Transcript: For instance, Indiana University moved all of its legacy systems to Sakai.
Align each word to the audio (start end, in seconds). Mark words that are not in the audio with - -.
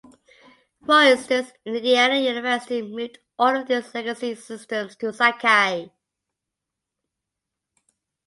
For 0.83 1.03
instance, 1.03 1.51
Indiana 1.63 2.15
University 2.19 2.81
moved 2.81 3.19
all 3.37 3.55
of 3.55 3.69
its 3.69 3.93
legacy 3.93 4.33
systems 4.33 4.95
to 4.95 5.13
Sakai. 5.13 5.91